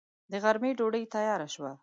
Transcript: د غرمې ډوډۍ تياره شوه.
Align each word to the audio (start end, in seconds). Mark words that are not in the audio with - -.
د 0.31 0.33
غرمې 0.43 0.71
ډوډۍ 0.77 1.03
تياره 1.15 1.47
شوه. 1.53 1.71